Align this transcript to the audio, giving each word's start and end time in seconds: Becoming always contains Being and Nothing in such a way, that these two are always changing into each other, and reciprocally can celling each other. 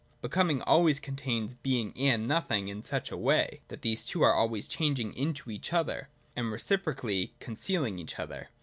Becoming 0.23 0.63
always 0.63 0.99
contains 0.99 1.53
Being 1.53 1.93
and 1.95 2.27
Nothing 2.27 2.69
in 2.69 2.81
such 2.81 3.11
a 3.11 3.17
way, 3.17 3.61
that 3.67 3.83
these 3.83 4.03
two 4.03 4.23
are 4.23 4.33
always 4.33 4.67
changing 4.67 5.13
into 5.13 5.51
each 5.51 5.73
other, 5.73 6.09
and 6.35 6.51
reciprocally 6.51 7.35
can 7.39 7.55
celling 7.55 7.99
each 7.99 8.17
other. 8.17 8.49